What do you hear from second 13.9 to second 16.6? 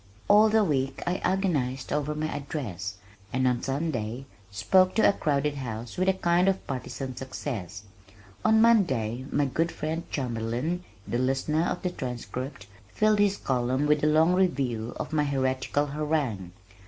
a long review of my heretical harangue.